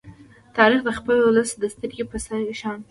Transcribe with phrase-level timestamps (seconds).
[0.57, 2.17] تاریخ د خپل ولس د سترگې په
[2.59, 2.79] شان دی.